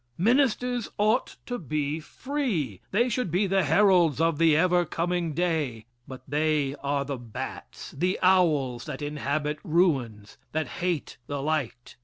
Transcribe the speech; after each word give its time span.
Ministers 0.17 0.89
ought 0.97 1.35
to 1.45 1.59
be 1.59 1.99
free. 1.99 2.81
They 2.89 3.07
should 3.07 3.29
be 3.29 3.45
the 3.45 3.63
heralds 3.65 4.19
of 4.19 4.39
the 4.39 4.57
ever 4.57 4.83
coming 4.83 5.33
day, 5.35 5.85
but 6.07 6.23
they 6.27 6.73
are 6.81 7.05
the 7.05 7.17
bats, 7.19 7.91
the 7.95 8.17
owls 8.23 8.85
that 8.85 9.03
inhabit 9.03 9.59
ruins, 9.63 10.39
that 10.53 10.67
hate 10.81 11.17
the 11.27 11.39
light. 11.39 11.97